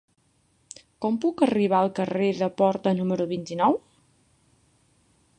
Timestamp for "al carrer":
1.81-2.29